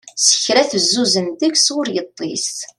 [0.27, 2.49] Sekra tezzuzzen deg-s ur yeṭṭis.